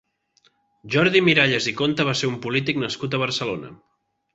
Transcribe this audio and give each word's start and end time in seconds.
Jordi 0.95 1.21
Miralles 1.27 1.69
i 1.75 1.75
Conte 1.85 2.09
va 2.11 2.19
ser 2.23 2.33
un 2.33 2.43
polític 2.49 2.85
nascut 2.89 3.15
a 3.15 3.25
Barcelona. 3.27 3.77